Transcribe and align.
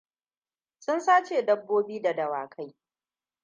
Sun 0.79 0.99
sace 1.01 1.41
dabbobi 1.45 1.99
da 2.01 2.13
dawakai. 2.13 2.75